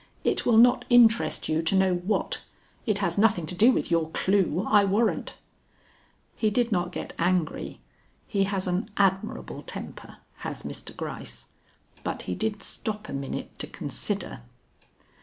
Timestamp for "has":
3.05-3.19, 8.45-8.65, 10.37-10.63